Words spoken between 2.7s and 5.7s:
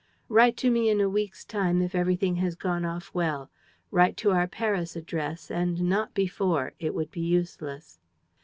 off well. Write to our Paris address